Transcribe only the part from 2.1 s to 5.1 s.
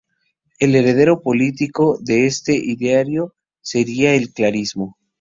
este ideario sería el carlismo.